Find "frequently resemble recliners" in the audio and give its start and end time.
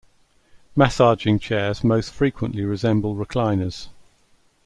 2.11-3.89